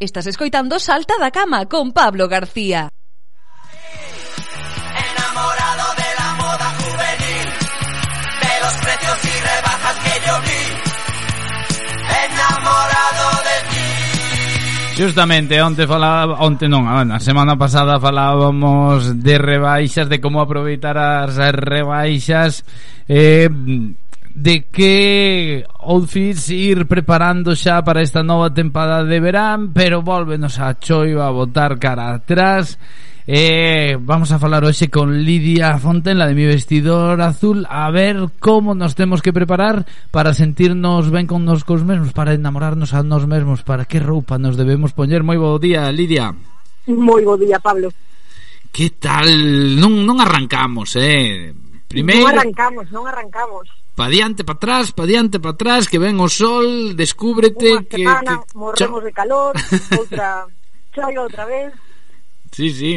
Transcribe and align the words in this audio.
Estás 0.00 0.28
escoitando 0.28 0.78
Salta 0.78 1.14
da 1.18 1.32
Cama 1.32 1.66
con 1.66 1.90
Pablo 1.90 2.28
García. 2.28 2.88
Enamorado 4.94 5.86
de 5.96 6.10
la 6.16 6.34
moda 6.38 6.68
juvenil, 6.78 7.48
de 8.38 8.54
los 8.62 8.74
precios 8.78 9.18
y 9.24 9.34
rebajas 9.42 9.98
que 9.98 10.14
yo 10.24 10.34
vi. 10.46 10.62
Enamorado 12.30 13.42
de 13.42 13.56
ti. 13.74 15.02
Justamente, 15.02 15.60
onte 15.60 15.84
falaba, 15.88 16.46
onte 16.46 16.68
non, 16.70 16.86
a 16.86 17.18
semana 17.18 17.58
pasada 17.58 17.98
falábamos 17.98 19.18
de 19.18 19.34
rebaixas, 19.34 20.06
de 20.06 20.20
como 20.22 20.38
aproveitar 20.38 20.94
as 20.94 21.34
rebaixas. 21.34 22.62
Eh, 23.10 23.50
de 24.38 24.66
que 24.70 25.66
outfits 25.82 26.46
ir 26.54 26.86
preparando 26.86 27.58
xa 27.58 27.82
para 27.82 28.06
esta 28.06 28.22
nova 28.22 28.54
tempada 28.54 29.02
de 29.02 29.18
verán, 29.18 29.74
pero 29.74 30.06
volvenos 30.06 30.62
a 30.62 30.78
choiva 30.78 31.26
a 31.26 31.34
botar 31.34 31.74
cara 31.82 32.14
atrás. 32.14 32.78
Eh, 33.26 33.98
vamos 33.98 34.30
a 34.30 34.38
falar 34.38 34.62
hoxe 34.62 34.86
con 34.88 35.10
Lidia 35.26 35.76
Fonten, 35.82 36.16
la 36.16 36.30
de 36.30 36.38
mi 36.38 36.46
vestidor 36.46 37.20
azul, 37.20 37.66
a 37.68 37.90
ver 37.90 38.30
como 38.38 38.78
nos 38.78 38.94
temos 38.94 39.20
que 39.20 39.34
preparar 39.34 39.84
para 40.14 40.32
sentirnos 40.32 41.10
ben 41.10 41.26
con 41.26 41.42
nos 41.42 41.66
cos 41.66 41.82
mesmos, 41.82 42.14
para 42.14 42.32
enamorarnos 42.32 42.94
a 42.94 43.02
nos 43.02 43.26
mesmos, 43.26 43.66
para 43.66 43.90
que 43.90 43.98
roupa 43.98 44.38
nos 44.38 44.54
debemos 44.54 44.94
poñer. 44.94 45.26
Moi 45.26 45.36
bo 45.36 45.58
día, 45.58 45.90
Lidia. 45.90 46.30
Moi 46.86 47.26
bo 47.26 47.34
día, 47.34 47.58
Pablo. 47.58 47.90
Que 48.70 48.94
tal? 49.02 49.26
Non, 49.82 50.06
non 50.06 50.22
arrancamos, 50.22 50.94
eh? 50.94 51.50
Primeiro... 51.90 52.22
Non 52.22 52.38
arrancamos, 52.38 52.86
non 52.94 53.02
arrancamos 53.02 53.66
pa 53.98 54.06
diante, 54.06 54.46
pa 54.46 54.54
atrás, 54.54 54.94
pa 54.94 55.10
diante, 55.10 55.42
pa 55.42 55.58
atrás, 55.58 55.90
que 55.90 55.98
ven 55.98 56.22
o 56.22 56.30
sol, 56.30 56.94
descúbrete 56.94 57.82
Unha 57.82 57.82
que, 57.82 58.06
semana, 58.06 58.46
que... 58.46 58.54
morremos 58.54 59.02
de 59.02 59.10
calor, 59.10 59.58
outra 59.98 60.46
choio 60.94 61.26
outra 61.26 61.42
vez. 61.50 61.74
Sí, 62.54 62.70
sí. 62.70 62.94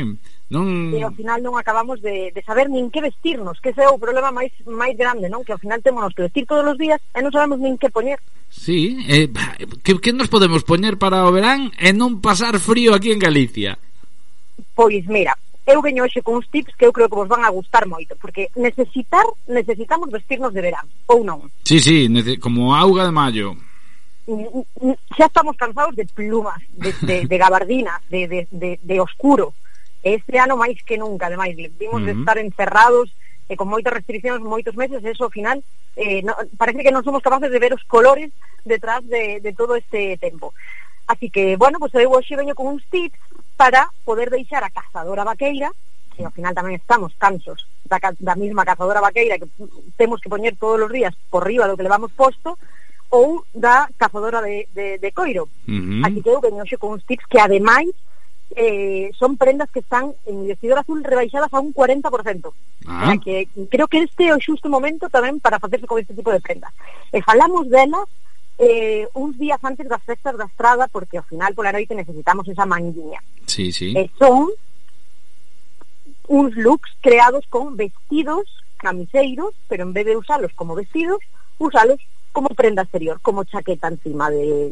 Non... 0.54 0.94
E 0.94 1.02
ao 1.02 1.10
final 1.18 1.42
non 1.42 1.58
acabamos 1.58 2.06
de, 2.06 2.30
de 2.30 2.42
saber 2.46 2.70
nin 2.70 2.94
que 2.94 3.02
vestirnos, 3.02 3.58
que 3.58 3.74
ese 3.74 3.82
é 3.82 3.90
o 3.90 3.98
problema 3.98 4.30
máis 4.30 4.54
máis 4.70 4.94
grande, 4.94 5.26
non? 5.26 5.42
Que 5.42 5.58
ao 5.58 5.64
final 5.64 5.82
temos 5.82 6.14
que 6.14 6.30
vestir 6.30 6.46
todos 6.46 6.70
os 6.70 6.78
días 6.78 7.02
e 7.18 7.20
non 7.26 7.34
sabemos 7.34 7.58
nin 7.58 7.82
que 7.82 7.90
poñer. 7.90 8.22
Sí, 8.54 9.02
eh, 9.10 9.26
que, 9.82 9.98
que 9.98 10.14
nos 10.14 10.30
podemos 10.30 10.62
poñer 10.62 11.02
para 11.02 11.26
o 11.26 11.34
verán 11.34 11.74
e 11.82 11.98
non 11.98 12.22
pasar 12.22 12.62
frío 12.62 12.94
aquí 12.94 13.10
en 13.10 13.18
Galicia? 13.18 13.82
Pois 14.78 15.02
mira, 15.10 15.34
eu 15.72 15.82
veño 15.82 16.04
hoxe 16.04 16.22
con 16.22 16.36
uns 16.38 16.48
tips 16.52 16.76
que 16.76 16.86
eu 16.86 16.94
creo 16.94 17.08
que 17.08 17.16
vos 17.16 17.28
van 17.28 17.44
a 17.44 17.50
gustar 17.50 17.88
moito, 17.88 18.16
porque 18.20 18.52
necesitar, 18.56 19.24
necesitamos 19.48 20.12
vestirnos 20.12 20.54
de 20.54 20.62
verán, 20.62 20.88
ou 21.08 21.24
non? 21.24 21.48
Sí, 21.64 21.80
sí, 21.80 22.08
como 22.38 22.76
auga 22.76 23.08
de 23.08 23.16
maio. 23.16 23.56
Xa 25.18 25.26
estamos 25.26 25.58
cansados 25.58 25.96
de 25.96 26.06
plumas, 26.06 26.62
de, 26.76 26.94
de, 27.02 27.26
de 27.26 27.38
gabardinas, 27.38 28.00
de, 28.10 28.28
de, 28.28 28.40
de, 28.52 28.80
de 28.82 28.98
oscuro. 29.00 29.54
Este 30.04 30.40
ano 30.40 30.58
máis 30.58 30.82
que 30.84 30.98
nunca, 30.98 31.28
ademais, 31.28 31.56
vimos 31.56 32.02
uh 32.02 32.06
-huh. 32.06 32.06
de 32.06 32.14
estar 32.20 32.38
encerrados 32.38 33.14
e 33.52 33.58
con 33.60 33.68
moitas 33.68 33.92
restriccións 33.92 34.40
moitos 34.42 34.76
meses, 34.80 35.04
eso 35.04 35.28
ao 35.28 35.34
final 35.34 35.60
eh, 35.96 36.24
no, 36.24 36.34
parece 36.56 36.84
que 36.84 36.94
non 36.94 37.04
somos 37.04 37.20
capaces 37.20 37.52
de 37.52 37.60
ver 37.60 37.76
os 37.76 37.84
colores 37.84 38.32
detrás 38.64 39.04
de, 39.04 39.44
de 39.44 39.52
todo 39.52 39.76
este 39.76 40.16
tempo. 40.18 40.56
Así 41.08 41.30
que, 41.30 41.58
bueno, 41.58 41.76
pues 41.80 41.92
eu 42.00 42.08
hoxe 42.16 42.40
veño 42.40 42.56
con 42.56 42.72
uns 42.72 42.86
tips 42.88 43.20
para 43.62 43.92
poder 44.04 44.32
deixar 44.32 44.64
a 44.64 44.72
cazadora 44.72 45.24
vaqueira 45.24 45.70
que 46.18 46.26
ao 46.26 46.34
final 46.34 46.50
tamén 46.58 46.82
estamos 46.82 47.14
cansos 47.14 47.70
da, 47.86 48.02
da 48.18 48.34
mesma 48.34 48.66
cazadora 48.66 49.06
vaqueira 49.06 49.38
que 49.38 49.46
temos 50.02 50.18
que 50.18 50.34
poñer 50.34 50.58
todos 50.58 50.82
os 50.82 50.90
días 50.90 51.14
por 51.30 51.46
riba 51.46 51.70
do 51.70 51.78
que 51.78 51.86
levamos 51.86 52.10
posto 52.18 52.58
ou 53.14 53.46
da 53.54 53.86
cazadora 54.02 54.42
de, 54.42 54.66
de, 54.74 54.98
de 54.98 55.10
coiro. 55.14 55.46
Uh 55.70 55.78
-huh. 55.78 56.02
Así 56.10 56.26
que 56.26 56.32
eu 56.34 56.42
veño 56.42 56.66
con 56.82 56.98
uns 56.98 57.06
tips 57.06 57.30
que 57.30 57.38
ademais 57.38 57.94
eh, 58.58 59.14
son 59.14 59.38
prendas 59.38 59.70
que 59.70 59.86
están 59.86 60.10
en 60.26 60.50
vestidor 60.50 60.82
azul 60.82 61.06
rebaixadas 61.06 61.54
a 61.54 61.62
un 61.62 61.70
40%. 61.70 62.10
Ah. 62.10 62.10
O 62.10 63.06
sea 63.06 63.14
ah. 63.14 63.22
que 63.22 63.46
creo 63.70 63.86
que 63.86 64.02
este 64.02 64.26
é 64.26 64.34
o 64.34 64.42
xusto 64.42 64.74
momento 64.74 65.06
tamén 65.06 65.38
para 65.38 65.62
facerse 65.62 65.86
con 65.86 66.02
este 66.02 66.18
tipo 66.18 66.34
de 66.34 66.42
prendas. 66.42 66.74
E 67.14 67.22
falamos 67.22 67.70
delas 67.70 68.10
eh, 68.62 69.10
uns 69.16 69.38
días 69.40 69.58
antes 69.64 69.90
das 69.90 70.04
festas 70.04 70.38
da 70.38 70.46
estrada 70.46 70.88
porque 70.88 71.18
ao 71.18 71.26
final 71.26 71.58
pola 71.58 71.74
noite 71.74 71.98
necesitamos 71.98 72.48
esa 72.48 72.70
manguiña. 72.70 73.18
Sí, 73.50 73.74
sí. 73.74 73.98
E 73.98 74.06
son 74.22 74.54
uns 76.30 76.54
looks 76.56 76.94
creados 77.02 77.44
con 77.50 77.76
vestidos 77.76 78.46
camiseiros, 78.78 79.58
pero 79.68 79.84
en 79.84 79.94
vez 79.94 80.06
de 80.06 80.16
usalos 80.16 80.54
como 80.54 80.76
vestidos, 80.76 81.18
usalos 81.58 81.98
como 82.32 82.50
prenda 82.50 82.84
exterior, 82.84 83.20
como 83.22 83.44
chaqueta 83.44 83.90
encima 83.90 84.30
de 84.30 84.72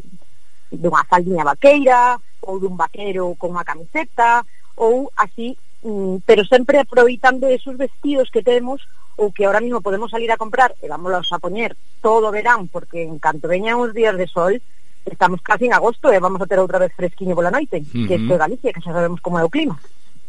dunha 0.70 1.02
faldiña 1.10 1.42
vaqueira 1.42 2.14
ou 2.46 2.62
dun 2.62 2.78
vaquero 2.78 3.34
con 3.34 3.58
unha 3.58 3.66
camiseta 3.66 4.46
ou 4.78 5.10
así 5.18 5.58
Mm, 5.82 6.16
pero 6.26 6.44
sempre 6.44 6.78
aproveitando 6.78 7.48
esos 7.48 7.76
vestidos 7.76 8.28
que 8.30 8.42
temos 8.42 8.84
ou 9.16 9.32
que 9.32 9.48
ahora 9.48 9.64
mismo 9.64 9.80
podemos 9.80 10.12
salir 10.12 10.28
a 10.28 10.36
comprar 10.36 10.76
e 10.76 10.88
vámonos 10.88 11.32
a 11.32 11.40
poñer 11.40 11.72
todo 12.04 12.28
o 12.28 12.34
verán 12.36 12.68
porque 12.68 13.00
en 13.00 13.16
canto 13.16 13.48
veñan 13.48 13.80
os 13.80 13.96
días 13.96 14.12
de 14.12 14.28
sol 14.28 14.60
estamos 15.08 15.40
casi 15.40 15.68
en 15.68 15.72
agosto 15.72 16.12
e 16.12 16.20
vamos 16.20 16.36
a 16.44 16.48
ter 16.48 16.60
outra 16.60 16.76
vez 16.76 16.92
fresquiño 16.92 17.32
pola 17.32 17.48
noite 17.48 17.80
uh 17.80 17.84
-huh. 17.84 18.04
que 18.04 18.20
isto 18.20 18.32
é 18.32 18.36
Galicia, 18.36 18.72
que 18.76 18.84
xa 18.84 18.92
sabemos 18.92 19.24
como 19.24 19.40
é 19.40 19.44
o 19.44 19.48
clima 19.48 19.80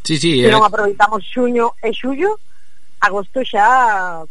sí, 0.07 0.16
sí, 0.16 0.39
se 0.39 0.47
eh. 0.47 0.56
non 0.56 0.63
aproveitamos 0.63 1.19
xuño 1.28 1.75
e 1.83 1.91
xullo 1.91 2.39
agosto 3.03 3.44
xa 3.44 4.23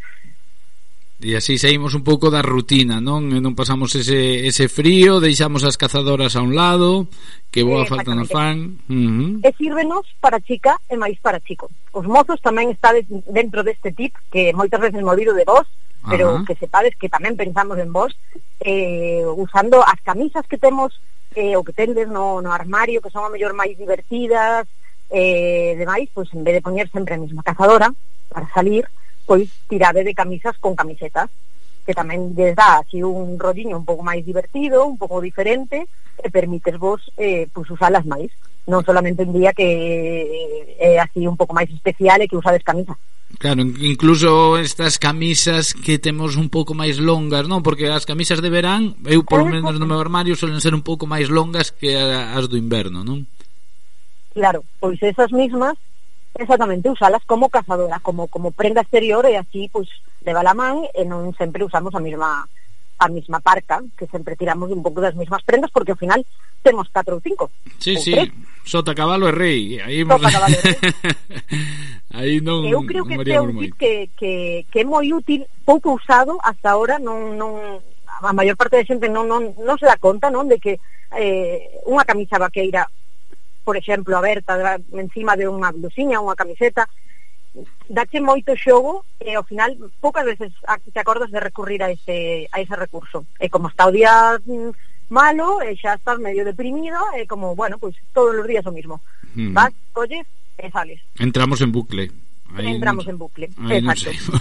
E 1.20 1.36
así 1.36 1.60
saímos 1.60 1.92
un 1.92 2.00
pouco 2.00 2.32
da 2.32 2.40
rutina, 2.40 2.96
non? 2.96 3.28
E 3.28 3.44
non 3.44 3.52
pasamos 3.52 3.92
ese, 3.92 4.48
ese 4.48 4.72
frío, 4.72 5.20
deixamos 5.20 5.68
as 5.68 5.76
cazadoras 5.76 6.32
a 6.32 6.40
un 6.40 6.56
lado, 6.56 7.12
que 7.52 7.60
boa 7.60 7.84
eh, 7.84 7.90
falta 7.92 8.16
nos 8.16 8.32
fan. 8.32 8.80
Uh 8.88 8.96
-huh. 8.96 9.30
E 9.44 9.52
sírvenos 9.52 10.08
para 10.16 10.40
chica 10.40 10.80
e 10.88 10.96
máis 10.96 11.20
para 11.20 11.36
chico. 11.44 11.68
Os 11.92 12.08
mozos 12.08 12.40
tamén 12.40 12.72
está 12.72 12.96
dentro 13.28 13.60
deste 13.60 13.92
tip, 13.92 14.16
que 14.32 14.56
moitas 14.56 14.80
veces 14.80 14.96
me 15.04 15.12
olvido 15.12 15.36
de 15.36 15.44
vos, 15.44 15.68
pero 16.08 16.40
Ajá. 16.40 16.44
que 16.48 16.56
sepades 16.56 16.96
que 16.96 17.12
tamén 17.12 17.36
pensamos 17.36 17.76
en 17.76 17.92
vos, 17.92 18.16
eh, 18.64 19.20
usando 19.36 19.84
as 19.84 20.00
camisas 20.00 20.48
que 20.48 20.56
temos, 20.56 21.04
eh, 21.36 21.52
o 21.52 21.60
que 21.60 21.76
tendes 21.76 22.08
no, 22.08 22.40
no 22.40 22.48
armario, 22.48 23.04
que 23.04 23.12
son 23.12 23.28
a 23.28 23.32
mellor 23.32 23.52
máis 23.52 23.76
divertidas, 23.76 24.64
eh, 25.12 25.76
demais, 25.76 26.08
pois 26.16 26.32
en 26.32 26.48
vez 26.48 26.56
de 26.56 26.64
poñer 26.64 26.88
sempre 26.88 27.12
a 27.12 27.20
mesma 27.20 27.44
cazadora 27.44 27.92
para 28.32 28.48
salir, 28.56 28.88
pois 29.30 29.46
tirade 29.70 30.02
de 30.02 30.10
camisas 30.10 30.58
con 30.58 30.74
camisetas 30.74 31.30
que 31.86 31.94
tamén 31.94 32.34
lles 32.34 32.58
dá 32.58 32.82
así 32.82 32.98
un 32.98 33.38
rolliño 33.38 33.78
un 33.78 33.86
pouco 33.86 34.02
máis 34.02 34.26
divertido, 34.26 34.82
un 34.82 34.98
pouco 34.98 35.22
diferente 35.22 35.86
e 36.18 36.28
permites 36.34 36.74
vos 36.74 36.98
eh, 37.14 37.46
pois 37.54 37.70
usalas 37.70 38.02
máis 38.10 38.26
non 38.66 38.82
solamente 38.82 39.22
un 39.22 39.30
día 39.30 39.54
que 39.54 39.70
eh, 40.82 40.98
é 40.98 40.98
así 40.98 41.30
un 41.30 41.38
pouco 41.38 41.54
máis 41.54 41.70
especial 41.70 42.18
e 42.18 42.26
que 42.26 42.34
usades 42.34 42.66
camisa 42.66 42.98
Claro, 43.38 43.62
incluso 43.62 44.58
estas 44.58 44.98
camisas 44.98 45.70
que 45.70 46.02
temos 46.02 46.34
un 46.34 46.50
pouco 46.50 46.74
máis 46.74 46.98
longas, 46.98 47.46
non? 47.46 47.62
Porque 47.62 47.86
as 47.86 48.02
camisas 48.02 48.42
de 48.42 48.50
verán, 48.50 48.98
eu 49.06 49.22
polo 49.22 49.46
menos 49.46 49.78
no 49.78 49.86
meu 49.86 50.02
armario 50.02 50.34
suelen 50.34 50.58
ser 50.58 50.74
un 50.74 50.82
pouco 50.82 51.06
máis 51.06 51.30
longas 51.30 51.70
que 51.70 51.94
as 51.94 52.50
do 52.50 52.58
inverno, 52.58 53.06
non? 53.06 53.30
Claro, 54.34 54.66
pois 54.82 54.98
esas 54.98 55.30
mismas 55.30 55.78
Exactamente, 56.40 56.88
usalas 56.88 57.22
como 57.26 57.50
cazadora, 57.50 58.00
como 58.00 58.26
como 58.26 58.50
prenda 58.50 58.80
exterior 58.80 59.28
e 59.28 59.36
así 59.36 59.68
pois 59.68 59.92
leva 60.24 60.40
la 60.40 60.56
man 60.56 60.88
e 60.96 61.04
non 61.04 61.36
sempre 61.36 61.60
usamos 61.68 61.92
a 61.92 62.00
mesma 62.00 62.48
a 62.96 63.06
mesma 63.12 63.44
parca, 63.44 63.84
que 63.92 64.08
sempre 64.08 64.40
tiramos 64.40 64.72
un 64.72 64.80
pouco 64.80 65.04
das 65.04 65.12
mesmas 65.12 65.44
prendas 65.44 65.68
porque 65.68 65.92
ao 65.92 66.00
final 66.00 66.24
temos 66.64 66.88
4 66.88 67.12
ou 67.12 67.20
5. 67.20 67.50
Sí, 67.76 67.92
ou 67.92 68.00
sí, 68.00 68.12
tres. 68.16 68.32
sota 68.64 68.96
cabalo 68.96 69.28
e 69.28 69.36
rei, 69.36 69.60
aí 69.84 70.00
sota, 70.00 70.32
cabalo 70.32 70.56
e 70.56 70.64
rei. 70.64 70.76
aí 72.16 72.34
non 72.40 72.64
Eu 72.64 72.88
creo 72.88 73.04
que 73.04 73.20
este 73.20 73.36
é 73.36 73.40
un 73.44 73.60
tip 73.60 73.76
que, 73.76 74.08
que, 74.16 74.32
que 74.64 74.78
é 74.80 74.84
moi 74.88 75.12
útil, 75.12 75.44
pouco 75.68 75.92
usado 75.92 76.40
hasta 76.40 76.72
ahora, 76.72 76.96
non 76.96 77.36
non 77.36 77.84
a 78.08 78.32
maior 78.32 78.56
parte 78.56 78.80
da 78.80 78.88
xente 78.88 79.12
non 79.12 79.28
non 79.28 79.52
non 79.60 79.76
se 79.76 79.84
dá 79.84 80.00
conta, 80.00 80.32
non, 80.32 80.48
de 80.48 80.56
que 80.56 80.80
eh 81.12 81.84
unha 81.84 82.08
camisa 82.08 82.40
vaqueira 82.40 82.88
por 83.64 83.76
exemplo, 83.76 84.16
aberta 84.16 84.78
encima 84.92 85.36
de 85.36 85.48
unha 85.48 85.70
blusiña, 85.72 86.22
unha 86.22 86.38
camiseta, 86.38 86.88
dache 87.90 88.22
moito 88.22 88.54
xogo 88.54 89.02
e 89.18 89.34
ao 89.34 89.42
final 89.42 89.74
poucas 89.98 90.22
veces 90.22 90.54
te 90.94 91.00
acordas 91.00 91.30
de 91.30 91.42
recurrir 91.42 91.82
a 91.82 91.90
ese, 91.90 92.46
a 92.52 92.60
ese 92.62 92.76
recurso. 92.78 93.26
E 93.42 93.50
como 93.50 93.68
está 93.68 93.90
o 93.90 93.94
día 93.94 94.38
mm, 94.38 95.10
malo 95.10 95.58
e 95.58 95.74
xa 95.74 95.98
estás 95.98 96.18
medio 96.22 96.46
deprimido 96.46 96.98
e 97.18 97.26
como, 97.26 97.58
bueno, 97.58 97.76
pois 97.82 97.98
pues, 97.98 98.14
todos 98.14 98.38
os 98.38 98.46
días 98.46 98.64
o 98.66 98.72
mismo. 98.72 99.02
Mm. 99.34 99.52
Vas, 99.52 99.74
colles 99.90 100.26
e 100.56 100.70
sales. 100.70 101.02
Entramos 101.18 101.58
en 101.60 101.74
bucle. 101.74 102.06
Aí 102.54 102.78
Entramos 102.78 103.06
no... 103.06 103.10
en 103.12 103.18
bucle, 103.18 103.46
Ahí 103.66 103.82
exacto. 103.82 104.32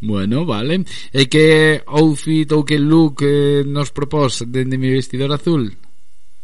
No 0.00 0.08
bueno, 0.16 0.48
vale. 0.48 0.88
E 1.12 1.28
que 1.28 1.84
outfit 1.84 2.48
ou 2.56 2.64
que 2.64 2.80
look 2.80 3.20
eh, 3.20 3.60
nos 3.68 3.92
propós 3.92 4.40
dende 4.48 4.80
mi 4.80 4.88
vestidor 4.88 5.28
azul? 5.36 5.68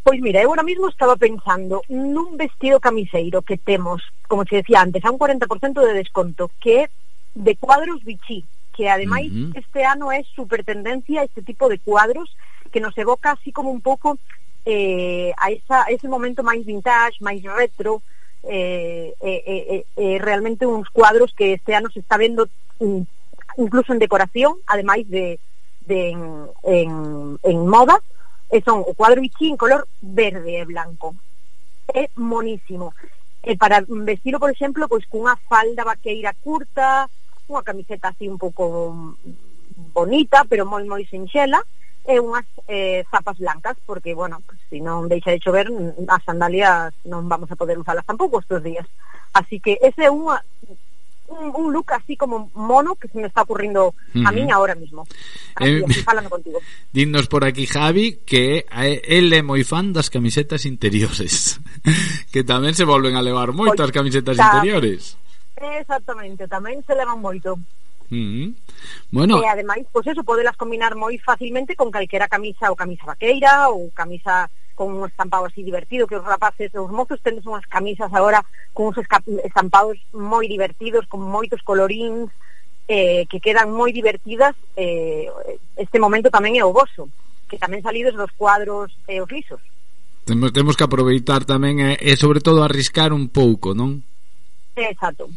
Pois 0.03 0.21
mira, 0.21 0.41
eu 0.41 0.49
ahora 0.49 0.63
mismo 0.63 0.89
estaba 0.89 1.17
pensando 1.17 1.83
nun 1.89 2.37
vestido 2.37 2.81
camiseiro 2.81 3.43
que 3.43 3.61
temos, 3.61 4.01
como 4.29 4.45
te 4.45 4.57
decía 4.57 4.81
antes, 4.81 5.05
a 5.05 5.11
un 5.11 5.19
40% 5.19 5.47
de 5.85 5.93
desconto, 5.93 6.51
que 6.61 6.89
é 6.89 6.91
de 7.35 7.55
cuadros 7.57 8.03
bichí, 8.03 8.45
que 8.73 8.89
ademais 8.89 9.31
uh 9.31 9.53
-huh. 9.53 9.59
este 9.61 9.85
ano 9.85 10.11
é 10.11 10.25
super 10.35 10.65
tendencia 10.65 11.23
este 11.23 11.43
tipo 11.43 11.69
de 11.69 11.79
cuadros 11.79 12.33
que 12.73 12.81
nos 12.81 12.97
evoca 12.97 13.33
así 13.33 13.53
como 13.53 13.71
un 13.71 13.81
pouco 13.81 14.19
eh, 14.65 15.33
a, 15.37 15.51
esa, 15.51 15.85
a 15.85 15.91
ese 15.93 16.09
momento 16.09 16.43
máis 16.43 16.65
vintage, 16.65 17.21
máis 17.21 17.45
retro, 17.45 18.03
eh, 18.45 19.13
eh, 19.21 19.43
eh, 19.47 19.85
eh, 19.97 20.19
realmente 20.19 20.65
uns 20.65 20.89
cuadros 20.89 21.35
que 21.37 21.55
este 21.55 21.75
ano 21.75 21.91
se 21.91 22.01
está 22.01 22.17
vendo 22.17 22.49
incluso 23.57 23.93
en 23.93 23.99
decoración, 23.99 24.57
ademais 24.67 25.09
de, 25.09 25.39
de 25.85 26.11
en, 26.11 26.49
en, 26.65 27.39
en 27.43 27.59
moda, 27.69 28.01
e 28.51 28.59
son 28.67 28.83
o 28.83 28.93
cuadro 28.99 29.23
Ichi 29.23 29.49
en 29.49 29.57
color 29.57 29.87
verde 30.03 30.59
e 30.61 30.65
blanco. 30.67 31.15
É 31.95 32.11
monísimo. 32.19 32.95
E 33.43 33.57
para 33.57 33.81
vestilo, 33.87 34.39
por 34.43 34.51
exemplo, 34.51 34.91
pois 34.91 35.07
cunha 35.07 35.39
falda 35.49 35.87
vaqueira 35.87 36.35
curta 36.43 37.09
unha 37.51 37.67
camiseta 37.67 38.11
así 38.11 38.31
un 38.31 38.39
pouco 38.39 39.15
bonita, 39.95 40.47
pero 40.47 40.67
moi 40.67 40.85
moi 40.87 41.03
sinxela 41.07 41.63
e 42.07 42.17
unhas 42.19 42.47
eh, 42.67 43.05
zapas 43.11 43.39
blancas 43.39 43.77
porque, 43.85 44.15
bueno, 44.15 44.41
pues, 44.47 44.59
se 44.69 44.77
si 44.77 44.79
non 44.81 45.11
deixa 45.11 45.31
de 45.31 45.43
chover 45.43 45.69
as 46.09 46.23
sandalias 46.25 46.95
non 47.05 47.29
vamos 47.29 47.51
a 47.51 47.59
poder 47.59 47.77
usalas 47.79 48.07
tampouco 48.07 48.41
estes 48.41 48.63
días. 48.63 48.87
Así 49.35 49.61
que 49.61 49.79
ese 49.83 50.09
é 50.09 50.11
unha 50.11 50.41
un, 51.31 51.55
un 51.55 51.73
look 51.73 51.93
así 51.93 52.17
como 52.17 52.51
mono 52.55 52.95
que 52.97 53.09
se 53.09 53.19
me 53.19 53.29
está 53.29 53.43
ocurriendo 53.43 53.89
uh 53.89 53.95
-huh. 54.15 54.29
a 54.29 54.33
mí 54.33 54.51
ahora 54.51 54.75
mismo. 54.75 55.07
Así, 55.55 55.71
eh, 55.71 55.85
así 55.89 56.03
falando 56.03 56.31
contigo. 56.31 56.59
Dinnos 56.93 57.27
por 57.29 57.45
aquí, 57.45 57.67
Javi, 57.67 58.21
que 58.27 58.67
eh, 58.67 59.03
él 59.07 59.33
é 59.33 59.43
moi 59.43 59.63
fan 59.65 59.95
das 59.95 60.11
camisetas 60.11 60.67
interiores, 60.67 61.61
que 62.33 62.43
tamén 62.43 62.75
se 62.75 62.85
volven 62.85 63.15
a 63.15 63.23
levar 63.23 63.55
moito 63.55 63.81
as 63.83 63.95
camisetas 63.95 64.37
ta... 64.37 64.59
interiores. 64.59 65.17
Exactamente, 65.57 66.49
tamén 66.51 66.83
se 66.83 66.95
levan 66.99 67.23
moito. 67.23 67.57
Mm. 68.11 68.59
Bueno, 69.15 69.39
eh, 69.39 69.47
e 69.47 69.49
ademais, 69.49 69.87
pois 69.95 70.03
pues 70.03 70.19
eso 70.19 70.27
podelas 70.27 70.59
combinar 70.59 70.99
moi 70.99 71.15
facilmente 71.23 71.79
con 71.79 71.95
calquera 71.95 72.27
camisa 72.27 72.67
ou 72.69 72.75
camisa 72.75 73.07
vaqueira 73.07 73.71
ou 73.71 73.95
camisa 73.95 74.51
con 74.81 74.97
un 74.97 75.07
estampado 75.07 75.45
así 75.45 75.63
divertido, 75.63 76.07
que 76.07 76.17
os 76.17 76.25
rapaces, 76.25 76.75
os 76.75 76.91
mozos 76.91 77.21
tenes 77.21 77.45
unhas 77.45 77.69
camisas 77.69 78.09
agora 78.17 78.41
con 78.73 78.89
uns 78.89 78.97
estampados 79.45 80.01
moi 80.17 80.49
divertidos, 80.49 81.05
con 81.05 81.21
moitos 81.21 81.61
colorins, 81.61 82.33
eh, 82.89 83.29
que 83.29 83.45
quedan 83.45 83.77
moi 83.77 83.93
divertidas, 83.93 84.57
eh, 84.81 85.29
este 85.77 86.01
momento 86.01 86.33
tamén 86.33 86.57
é 86.57 86.65
o 86.65 86.73
vosso, 86.73 87.13
que 87.45 87.61
tamén 87.61 87.85
salidos 87.85 88.17
dos 88.17 88.33
cuadros 88.33 88.89
e 89.05 89.21
eh, 89.21 89.21
os 89.21 89.29
lisos. 89.29 89.61
Temos, 90.25 90.49
temos 90.49 90.81
que 90.81 90.89
aproveitar 90.89 91.45
tamén 91.45 91.85
e, 91.85 92.01
eh, 92.01 92.17
e 92.17 92.17
sobre 92.17 92.41
todo 92.41 92.65
arriscar 92.65 93.13
un 93.13 93.29
pouco, 93.29 93.77
non? 93.77 94.01
Exacto. 94.81 95.29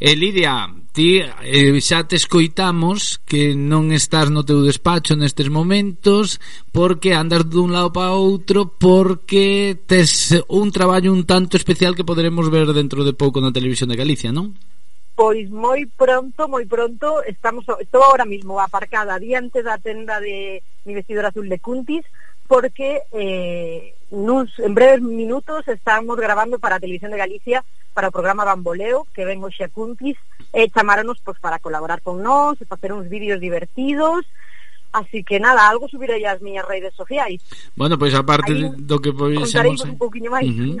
E 0.00 0.14
Lidia, 0.14 0.70
ti 0.94 1.18
eh, 1.18 1.74
xa 1.82 2.06
te 2.06 2.14
escoitamos 2.14 3.18
que 3.26 3.58
non 3.58 3.90
estás 3.90 4.30
no 4.30 4.46
teu 4.46 4.62
despacho 4.62 5.18
nestes 5.18 5.50
momentos 5.50 6.38
porque 6.70 7.18
andas 7.18 7.50
dun 7.50 7.74
lado 7.74 7.90
para 7.90 8.14
outro 8.14 8.70
porque 8.78 9.74
tes 9.90 10.38
un 10.46 10.70
traballo 10.70 11.10
un 11.10 11.26
tanto 11.26 11.58
especial 11.58 11.98
que 11.98 12.06
poderemos 12.06 12.46
ver 12.46 12.70
dentro 12.70 13.02
de 13.02 13.10
pouco 13.10 13.42
na 13.42 13.50
televisión 13.50 13.90
de 13.90 13.98
Galicia, 13.98 14.30
non? 14.30 14.54
Pois 15.18 15.50
moi 15.50 15.82
pronto, 15.90 16.46
moi 16.46 16.62
pronto 16.70 17.18
estamos 17.26 17.66
estou 17.66 18.06
agora 18.06 18.22
mismo 18.22 18.62
aparcada 18.62 19.18
diante 19.18 19.66
da 19.66 19.82
tenda 19.82 20.22
de 20.22 20.62
mi 20.86 20.94
vestidor 20.94 21.26
azul 21.26 21.50
de 21.50 21.58
Cuntis 21.58 22.06
porque 22.46 23.02
eh, 23.10 23.97
nuns, 24.10 24.58
en 24.58 24.74
breves 24.74 25.02
minutos 25.02 25.68
estamos 25.68 26.16
grabando 26.16 26.58
para 26.58 26.76
a 26.76 26.80
Televisión 26.80 27.10
de 27.10 27.18
Galicia 27.18 27.64
para 27.92 28.08
o 28.08 28.12
programa 28.12 28.44
Bamboleo 28.44 29.06
que 29.12 29.24
ven 29.24 29.44
hoxe 29.44 29.64
a 29.64 29.68
Cuntis 29.68 30.16
e 30.52 30.70
chamaronos 30.72 31.20
pois, 31.20 31.36
para 31.38 31.60
colaborar 31.60 32.00
con 32.00 32.24
nós 32.24 32.56
e 32.60 32.64
facer 32.64 32.92
uns 32.92 33.08
vídeos 33.08 33.40
divertidos 33.40 34.24
Así 34.92 35.22
que 35.22 35.38
nada, 35.38 35.68
algo 35.68 35.84
subirei 35.88 36.24
as 36.24 36.40
miñas 36.40 36.64
redes 36.64 36.96
sociais. 36.96 37.44
Bueno, 37.76 38.00
pois 38.00 38.16
pues, 38.16 38.24
aparte 38.24 38.52
Aí, 38.56 38.72
do 38.76 38.96
que 38.98 39.12
vexamos 39.12 39.84
un 39.84 40.00
poquinho 40.00 40.32
máis. 40.32 40.48
Uh 40.48 40.80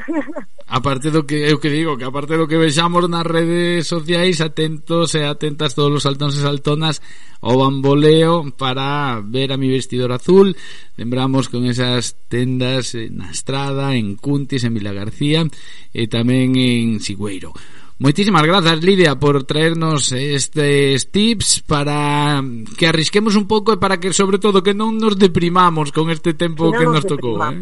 Aparte 0.64 1.12
do 1.12 1.28
que 1.28 1.44
eu 1.44 1.60
que 1.60 1.68
digo, 1.68 1.96
que 2.00 2.08
aparte 2.08 2.40
do 2.40 2.48
que 2.48 2.56
vexamos 2.56 3.04
nas 3.04 3.28
redes 3.28 3.84
sociais, 3.84 4.40
atentos 4.40 5.12
e 5.12 5.28
atentas 5.28 5.76
todos 5.76 5.92
os 5.92 6.04
saltóns 6.08 6.36
e 6.36 6.40
saltonas 6.40 7.04
ao 7.44 7.60
bamboleo 7.60 8.48
para 8.56 9.20
ver 9.20 9.52
a 9.52 9.60
mi 9.60 9.68
vestidor 9.68 10.12
azul. 10.16 10.56
Lembramos 10.96 11.52
con 11.52 11.68
esas 11.68 12.16
tendas 12.32 12.96
na 13.12 13.28
estrada, 13.28 13.92
en 13.92 14.16
Cuntis, 14.16 14.64
en 14.64 14.72
Vila 14.72 14.96
García 14.96 15.44
eh, 15.92 16.04
e 16.04 16.08
tamén 16.08 16.56
en 16.56 16.96
Sigüeiro. 17.04 17.52
Moitísimas 17.98 18.46
grazas, 18.46 18.78
Lidia, 18.78 19.18
por 19.18 19.42
traernos 19.42 20.12
eh, 20.12 20.38
estes 20.38 21.10
tips 21.10 21.66
para 21.66 22.40
que 22.78 22.86
arrisquemos 22.86 23.34
un 23.34 23.50
pouco 23.50 23.74
e 23.74 23.82
para 23.82 23.98
que, 23.98 24.14
sobre 24.14 24.38
todo, 24.38 24.62
que 24.62 24.70
non 24.70 25.02
nos 25.02 25.18
deprimamos 25.18 25.90
con 25.90 26.06
este 26.06 26.30
tempo 26.30 26.70
que, 26.70 26.78
que 26.78 26.86
nos, 26.86 27.02
nos 27.02 27.10
tocou. 27.10 27.42
Eh? 27.42 27.58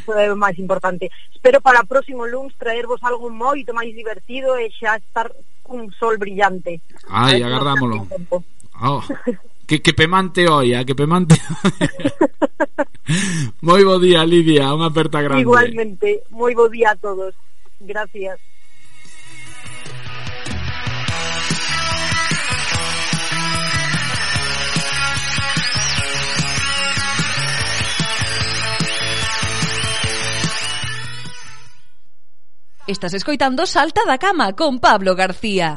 Eso 0.00 0.16
é 0.16 0.32
o 0.32 0.36
máis 0.40 0.56
importante. 0.56 1.12
Espero 1.28 1.60
para 1.60 1.84
o 1.84 1.88
próximo 1.88 2.24
lunes 2.24 2.56
traervos 2.56 3.04
algo 3.04 3.28
moito 3.28 3.76
máis 3.76 3.92
divertido 3.92 4.56
e 4.56 4.72
xa 4.72 4.96
estar 4.96 5.28
cun 5.60 5.92
sol 5.92 6.16
brillante. 6.16 6.80
Ai, 7.12 7.44
agarrámolo. 7.44 8.08
Oh, 8.80 9.04
que, 9.68 9.84
que 9.84 9.92
pemante 9.92 10.48
oia, 10.48 10.80
eh, 10.80 10.88
que 10.88 10.96
pemante 10.96 11.36
Moi 13.60 13.84
bo 13.84 14.00
día, 14.00 14.24
Lidia, 14.24 14.72
unha 14.72 14.88
aperta 14.88 15.20
grande. 15.20 15.44
Igualmente, 15.44 16.24
moi 16.32 16.56
bo 16.56 16.72
día 16.72 16.96
a 16.96 16.98
todos. 16.98 17.36
Gracias. 17.84 18.40
Estás 32.94 33.12
escoitando 33.12 33.66
Salta 33.66 34.02
da 34.06 34.18
Cama 34.24 34.46
con 34.60 34.78
Pablo 34.78 35.16
García. 35.16 35.68